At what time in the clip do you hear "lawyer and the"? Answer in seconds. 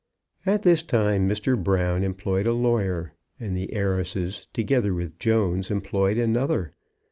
2.55-3.71